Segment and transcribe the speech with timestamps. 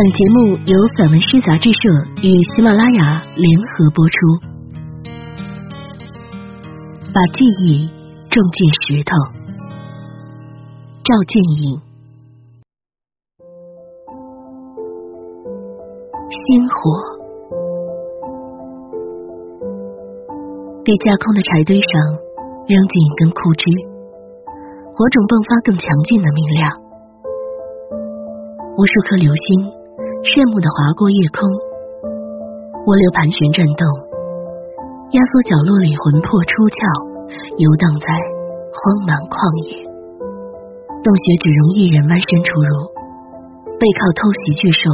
[0.00, 1.78] 本节目由散文诗杂志社
[2.22, 4.16] 与喜马拉雅联合播出。
[7.12, 7.84] 把记忆
[8.30, 9.12] 种进石头。
[11.04, 11.76] 赵建颖。
[16.30, 16.72] 星火。
[20.82, 21.90] 被架空的柴堆上
[22.66, 23.68] 扔进一根枯枝，
[24.96, 26.72] 火种迸发更强劲的明亮。
[28.78, 29.79] 无数颗流星。
[30.20, 31.48] 炫目的划过夜空，
[32.84, 33.82] 涡流盘旋转动，
[35.16, 36.80] 压缩角落里魂魄出窍，
[37.56, 38.04] 游荡在
[38.68, 39.80] 荒蛮旷野。
[41.00, 42.84] 洞穴只容一人弯身出入，
[43.80, 44.92] 背靠偷袭巨兽，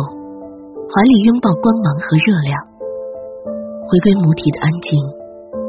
[0.87, 2.55] 怀里拥抱光芒和热量，
[3.91, 4.95] 回归母体的安静，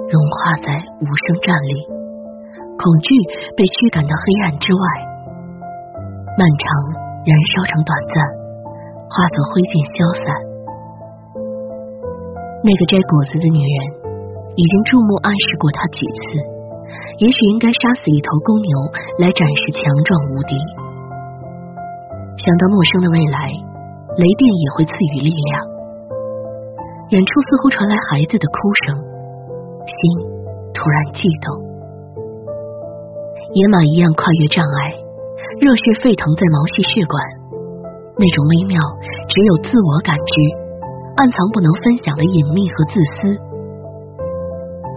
[0.06, 0.70] 融化在
[1.02, 1.82] 无声站立，
[2.78, 3.10] 恐惧
[3.58, 4.86] 被驱赶到黑暗之外，
[6.38, 6.66] 漫长
[7.26, 8.37] 燃烧成短暂。
[9.08, 10.26] 化作灰烬消散。
[12.64, 13.78] 那个摘果子的女人
[14.60, 16.42] 已经注目暗示过他几次，
[17.24, 18.72] 也许应该杀死一头公牛
[19.24, 20.54] 来展示强壮无敌。
[22.38, 23.50] 想到陌生的未来，
[24.18, 25.50] 雷电也会赐予力量。
[27.14, 29.00] 远处似乎传来孩子的哭声，
[29.88, 29.98] 心
[30.76, 31.46] 突然悸动。
[33.56, 34.92] 野马一样跨越障碍，
[35.62, 37.16] 热血沸腾在毛细血管。
[38.18, 38.82] 那种微妙，
[39.30, 40.34] 只有自我感知，
[41.22, 43.30] 暗藏不能分享的隐秘和自私。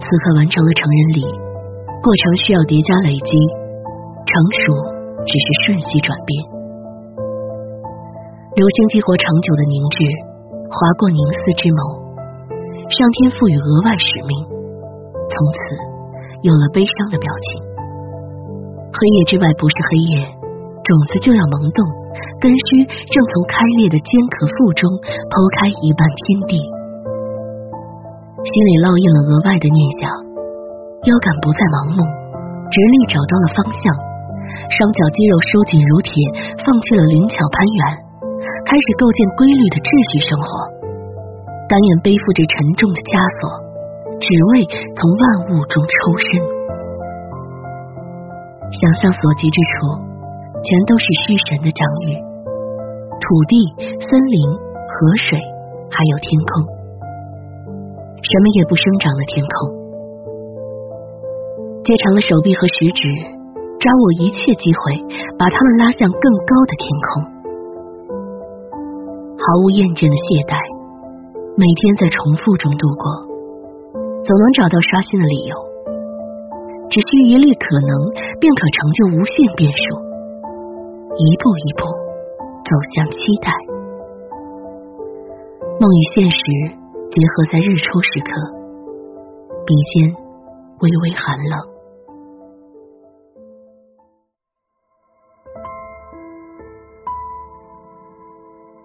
[0.01, 1.21] 此刻完成了成人礼，
[2.01, 3.31] 过程需要叠加累积，
[4.25, 4.31] 成
[4.65, 4.73] 熟
[5.21, 6.29] 只是瞬息转变。
[8.57, 9.97] 流星激活长久的凝滞，
[10.65, 11.81] 划过凝思之眸，
[12.89, 14.33] 上天赋予额外使命，
[15.29, 15.59] 从此
[16.41, 17.61] 有了悲伤的表情。
[18.89, 20.25] 黑夜之外不是黑夜，
[20.81, 22.00] 种子就要萌动。
[22.39, 24.85] 根须正从开裂的尖壳腹中
[25.31, 26.53] 剖开一半天地，
[28.43, 30.09] 心里烙印了额外的念想，
[31.07, 32.03] 腰杆不再盲目，
[32.67, 33.83] 直立找到了方向，
[34.69, 36.11] 双脚肌肉收紧如铁，
[36.61, 37.81] 放弃了灵巧攀援，
[38.67, 40.49] 开始构建规律的秩序生活，
[41.71, 43.41] 甘愿背负着沉重的枷锁，
[44.19, 46.27] 只为从万物中抽身。
[48.71, 50.10] 想象所及之处。
[50.61, 52.13] 全都是虚神的掌语，
[53.17, 53.53] 土地、
[53.97, 54.93] 森林、河
[55.25, 55.41] 水，
[55.89, 56.61] 还有天空，
[58.21, 59.53] 什么也不生长的天空。
[61.81, 63.01] 接长了手臂和食指，
[63.81, 65.01] 抓握一切机会，
[65.33, 67.25] 把它们拉向更高的天空。
[69.41, 70.53] 毫无厌倦的懈怠，
[71.57, 73.09] 每天在重复中度过，
[74.21, 75.57] 总能找到刷新的理由。
[76.93, 77.91] 只需一粒可能，
[78.37, 80.10] 便可成就无限变数。
[81.17, 81.83] 一步一步
[82.63, 83.51] 走向期待，
[85.79, 86.39] 梦与现实
[87.11, 88.31] 结合在日出时刻，
[89.65, 90.15] 鼻尖
[90.79, 91.59] 微微寒冷。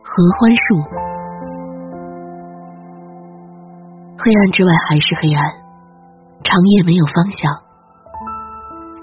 [0.03, 0.67] 合欢树，
[4.19, 5.41] 黑暗之外还是黑暗，
[6.43, 7.53] 长夜没有方向，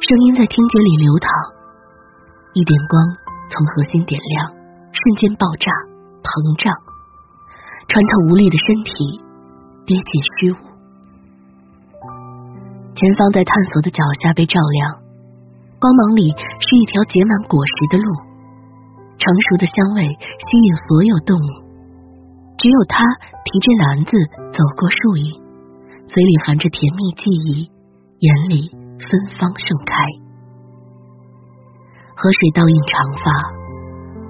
[0.02, 1.30] 声音在听觉里流淌。
[2.53, 3.02] 一点光
[3.50, 4.46] 从核心点亮，
[4.94, 5.74] 瞬间爆炸
[6.22, 6.30] 膨
[6.62, 6.69] 胀，
[7.90, 8.94] 穿透无力的身体，
[9.90, 10.62] 跌进虚无。
[12.94, 15.02] 前方在探索的脚下被照亮，
[15.81, 18.08] 光芒里是一条结满果实的路，
[19.18, 21.52] 成熟的香味吸引所有动物。
[22.62, 23.02] 只有他
[23.50, 24.13] 提着篮子
[24.53, 25.42] 走过树影，
[26.06, 27.66] 嘴里含着甜蜜记忆，
[28.22, 28.69] 眼里
[29.02, 29.09] 芬
[29.42, 30.23] 芳盛开。
[32.16, 33.25] 河水倒映长发，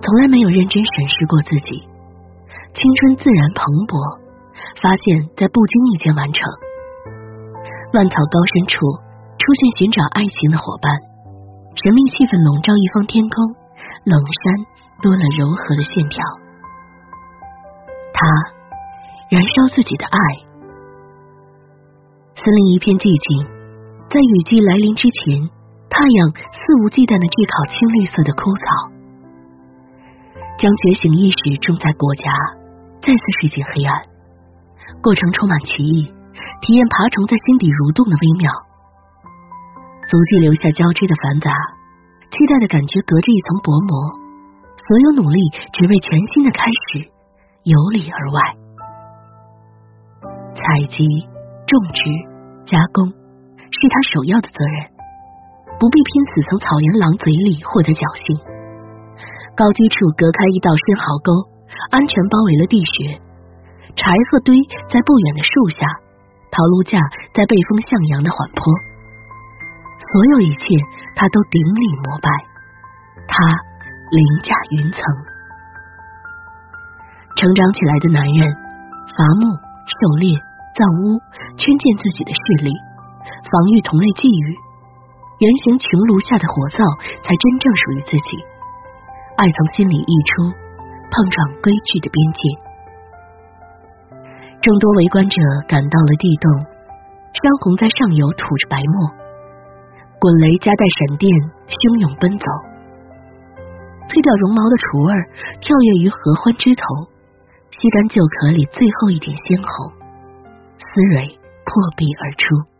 [0.01, 1.83] 从来没有认真审视过自己。
[2.73, 3.99] 青春自然蓬勃，
[4.81, 6.41] 发现在不经意间完成。
[7.93, 8.81] 乱草高深处
[9.37, 10.89] 出现寻找爱情的伙伴，
[11.77, 13.35] 神秘气氛笼罩一方天空，
[14.09, 14.41] 冷山
[15.03, 16.17] 多了柔和的线条。
[18.15, 18.25] 他
[19.29, 20.17] 燃烧自己的爱。
[22.39, 23.45] 森林一片寂静，
[24.09, 25.62] 在雨季来临之前。
[25.93, 28.65] 太阳肆无忌惮的炙烤青绿色的枯草，
[30.57, 32.33] 将觉醒意识种在国家，
[32.97, 33.93] 再次睡进黑暗。
[35.05, 36.09] 过程充满奇异，
[36.65, 38.49] 体验爬虫在心底蠕动的微妙。
[40.09, 41.53] 足迹留下交织的繁杂，
[42.33, 43.93] 期待的感觉隔着一层薄膜。
[44.73, 45.37] 所有努力
[45.77, 47.05] 只为全新的开始，
[47.69, 48.37] 由里而外。
[50.57, 51.05] 采集、
[51.69, 52.01] 种植、
[52.65, 53.13] 加工，
[53.69, 54.92] 是他首要的责任。
[55.83, 58.23] 不必拼死从草原狼嘴里获得侥幸。
[59.51, 61.35] 高居处隔开一道深壕沟，
[61.91, 63.19] 安全包围了地穴，
[63.91, 64.55] 柴禾堆
[64.87, 65.83] 在不远的树下，
[66.55, 67.03] 陶炉架
[67.35, 68.63] 在背风向阳的缓坡，
[69.99, 70.63] 所有一切
[71.19, 72.31] 他都顶礼膜拜，
[73.27, 73.35] 他
[74.07, 75.03] 凌驾云层。
[77.35, 78.39] 成长起来的男人，
[79.19, 79.51] 伐木、
[79.83, 80.31] 狩猎、
[80.79, 81.19] 造屋，
[81.59, 82.71] 圈建自己的势力，
[83.51, 84.71] 防御同类觊觎，
[85.43, 86.79] 圆形穹庐下的火灶
[87.19, 88.39] 才真正属于自己。
[89.35, 90.47] 爱从心里溢出，
[91.11, 92.39] 碰撞规矩的边界。
[94.63, 95.35] 众多围观者
[95.67, 96.47] 感到了地动，
[97.35, 99.11] 山洪在上游吐着白沫，
[100.15, 101.27] 滚雷夹带闪电
[101.67, 102.47] 汹涌奔走，
[104.07, 105.27] 褪掉绒毛的雏儿
[105.59, 106.83] 跳跃于合欢枝头。
[107.67, 109.91] 吸干旧壳里最后一点鲜红，
[110.79, 111.27] 丝蕊
[111.67, 111.67] 破
[111.99, 112.72] 壁而出。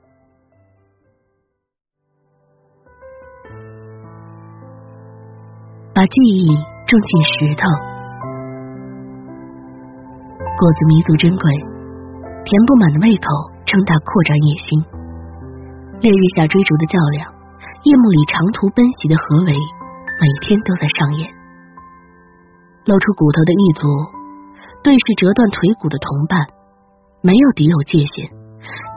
[6.03, 7.63] 把记忆种进石头，
[10.59, 11.47] 果子弥足珍贵，
[12.44, 13.23] 填不满的胃口，
[13.63, 14.83] 撑大扩展野心。
[16.03, 17.31] 烈日下追逐的较量，
[17.88, 19.55] 夜幕里长途奔袭的合围，
[20.19, 21.31] 每天都在上演。
[22.83, 23.88] 露出骨头的一族。
[24.83, 26.44] 对视折断腿骨的同伴，
[27.21, 28.27] 没有敌友界限，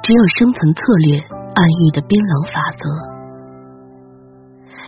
[0.03, 1.23] 只有生存策略
[1.55, 2.91] 暗喻的冰冷法则。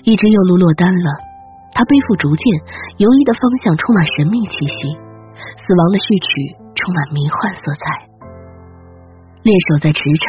[0.03, 1.28] 一只幼鹿落单了，
[1.79, 2.43] 他背负竹剑，
[2.99, 4.99] 游移的方向充满神秘气息，
[5.63, 6.27] 死亡的序曲
[6.75, 7.83] 充满迷幻色彩。
[9.47, 10.27] 猎手在驰骋，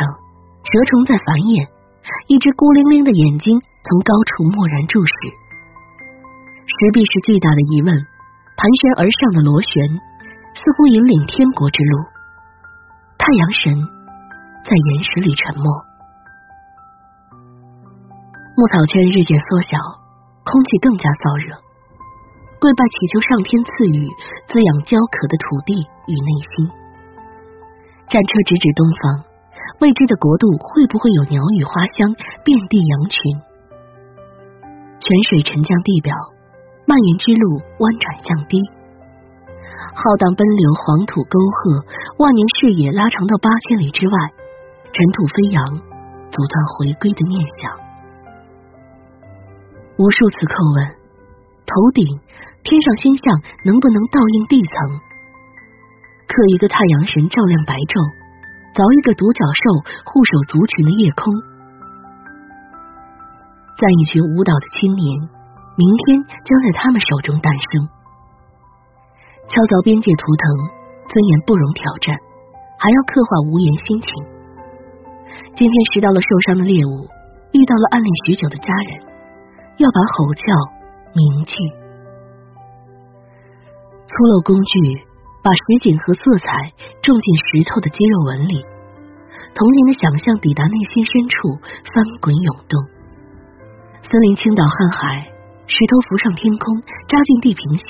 [0.61, 1.65] 蛇虫在繁衍，
[2.29, 5.13] 一只孤零零的眼睛从高处默然注视。
[6.69, 9.73] 石壁是巨大的疑问，盘旋而上的螺旋。
[10.49, 12.03] 似乎引领天国之路。
[13.17, 13.73] 太阳神
[14.65, 15.65] 在岩石里沉默。
[18.57, 19.77] 牧草圈日渐缩小，
[20.49, 21.53] 空气更加燥热。
[22.57, 24.03] 跪拜祈求上天赐予
[24.49, 25.79] 滋养焦渴的土地
[26.09, 26.67] 与内心。
[28.09, 29.23] 战车直指东方，
[29.79, 32.11] 未知的国度会不会有鸟语花香，
[32.43, 33.21] 遍地羊群？
[34.99, 36.11] 泉水沉降地表，
[36.83, 38.59] 蔓延之路弯转降低。
[39.95, 41.85] 浩荡奔流，黄土沟壑，
[42.17, 44.15] 万年视野拉长到八千里之外，
[44.91, 45.63] 尘土飞扬，
[46.27, 47.88] 阻断回归的念想。
[49.99, 50.95] 无数次叩问：
[51.67, 52.07] 头顶
[52.63, 53.35] 天上星象
[53.67, 54.95] 能不能倒映地层？
[56.23, 57.99] 刻一个太阳神照亮白昼，
[58.71, 59.63] 凿一个独角兽
[60.07, 61.27] 护守族群的夜空。
[63.75, 65.03] 在一群舞蹈的青年，
[65.75, 67.83] 明天将在他们手中诞生。
[69.51, 70.43] 敲凿边界图腾，
[71.11, 72.15] 尊严不容挑战，
[72.79, 74.07] 还要刻画无言心情。
[75.59, 77.03] 今天拾到了受伤的猎物，
[77.51, 79.11] 遇到了暗恋许久的家人，
[79.79, 80.43] 要把吼叫
[81.15, 81.55] 铭记。
[84.03, 84.71] 粗陋工具
[85.39, 88.59] 把实景和色彩种进石头的肌肉纹理，
[89.55, 91.55] 童年的想象抵达内心深处，
[91.95, 92.75] 翻滚涌动。
[94.03, 95.31] 森林倾倒瀚海，
[95.63, 96.75] 石头浮上天空，
[97.07, 97.87] 扎进地平线。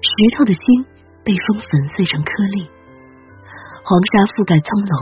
[0.00, 0.64] 石头的心
[1.20, 2.64] 被风粉碎成颗粒，
[3.84, 4.94] 黄沙覆盖苍龙，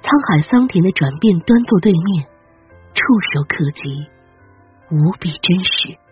[0.00, 2.24] 沧海桑田的转变端坐对面，
[2.96, 3.00] 触
[3.34, 3.84] 手可及，
[4.90, 6.03] 无比真实。